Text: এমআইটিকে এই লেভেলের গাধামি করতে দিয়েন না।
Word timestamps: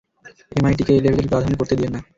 এমআইটিকে 0.51 0.91
এই 0.95 1.01
লেভেলের 1.03 1.31
গাধামি 1.31 1.55
করতে 1.59 1.73
দিয়েন 1.77 1.91
না। 1.95 2.01